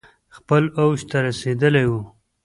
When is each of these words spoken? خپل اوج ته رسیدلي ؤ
خپل 0.35 0.63
اوج 0.79 0.99
ته 1.09 1.17
رسیدلي 1.27 1.85
ؤ 1.97 1.99